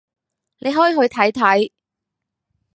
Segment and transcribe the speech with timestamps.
[0.57, 1.71] 你可以去睇睇